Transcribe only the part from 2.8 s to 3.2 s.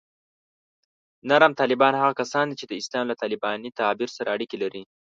اسلام له